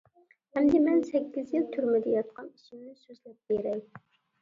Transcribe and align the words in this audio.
ئەمدى 0.55 0.81
مەن 0.85 1.03
سەككىز 1.09 1.53
يىل 1.57 1.69
تۈرمىدە 1.77 2.17
ياتقان 2.17 2.51
ئىشىمنى 2.55 2.99
سۆزلەپ 3.07 3.57
بېرەي. 3.57 3.89